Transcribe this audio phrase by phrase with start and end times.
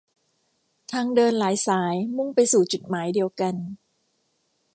[0.91, 3.55] ทางเดินหลายสายมุ่งไปสู่จุดหมายเดียวกัน